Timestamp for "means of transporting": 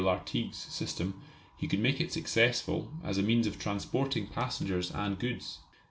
3.21-4.25